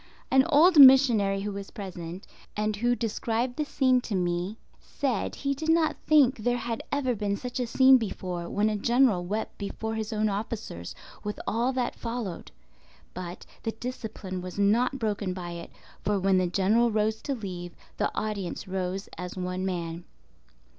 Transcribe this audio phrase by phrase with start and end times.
[0.31, 2.25] An old missionary who was present,
[2.57, 7.13] and who described the scene to me, said he did not think there had ever
[7.13, 11.71] been such a scene before when a general wept before his own officers, with all
[11.73, 12.51] that followed.
[13.13, 15.69] But the discipline was not broken by it;
[16.03, 20.05] for when the General rose to leave, the audience rose as one man.